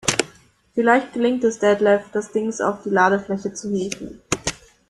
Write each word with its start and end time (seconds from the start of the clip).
Vielleicht 0.73 1.13
gelingt 1.13 1.43
es 1.43 1.59
Detlef, 1.59 2.05
das 2.11 2.31
Dings 2.31 2.59
auf 2.59 2.81
die 2.81 2.89
Ladefläche 2.89 3.53
zu 3.53 3.69
hieven. 3.69 4.19